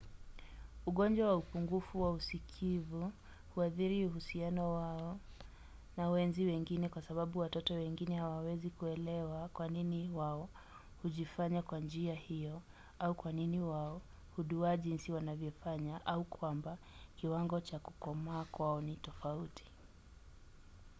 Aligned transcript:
ugonjwa 0.85 1.27
wa 1.27 1.35
upungufu 1.37 2.01
wa 2.01 2.11
usikivu 2.11 3.11
huathiri 3.55 4.05
uhusiano 4.07 4.73
wao 4.75 5.19
na 5.97 6.09
wenzi 6.09 6.45
wengine 6.45 6.89
kwa 6.89 7.01
sababu 7.01 7.39
watoto 7.39 7.73
wengine 7.73 8.15
hawawezi 8.15 8.69
kuelewa 8.69 9.47
kwa 9.47 9.67
nini 9.67 10.09
wao 10.09 10.49
hujifanya 11.03 11.61
kwa 11.61 11.79
njia 11.79 12.13
hiyo 12.15 12.61
au 12.99 13.13
kwa 13.13 13.31
nini 13.31 13.59
wao 13.59 14.01
huduwaa 14.35 14.77
jinsi 14.77 15.11
wanavyofanya 15.11 16.05
au 16.05 16.23
kwamba 16.23 16.77
kiwango 17.17 17.59
cha 17.61 17.79
kukomaa 17.79 18.43
kwao 18.43 18.81
ni 18.81 18.95
tofauti 18.95 19.63